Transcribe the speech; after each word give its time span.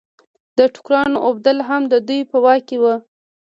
د 0.57 0.59
ټوکرانو 0.73 1.17
اوبدل 1.27 1.57
هم 1.69 1.81
د 1.91 1.93
دوی 2.07 2.21
په 2.31 2.37
واک 2.43 2.61
کې 2.67 2.77
وو. 2.81 2.95